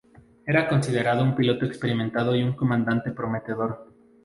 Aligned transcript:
Era 0.47 0.63
ya 0.63 0.67
considerado 0.67 1.21
un 1.21 1.35
piloto 1.35 1.63
experimentado 1.63 2.35
y 2.35 2.41
un 2.41 2.53
comandante 2.53 3.11
prometedor. 3.11 3.87